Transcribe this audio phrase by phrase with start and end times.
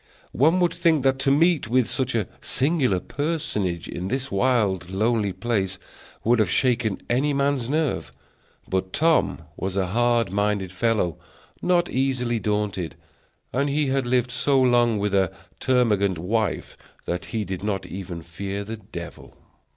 [0.33, 5.31] One would think that to meet with such a singular personage in this wild, lonely
[5.31, 5.77] place
[6.23, 8.11] would have shaken any man's nerves;
[8.67, 11.19] but Tom was a hard minded fellow,
[11.61, 12.95] not easily daunted,
[13.53, 16.75] and he had lived so long with a termagant wife
[17.05, 19.37] that he did not even fear the devil.